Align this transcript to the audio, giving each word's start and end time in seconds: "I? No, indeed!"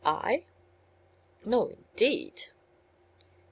"I? 0.03 0.45
No, 1.45 1.67
indeed!" 1.67 2.45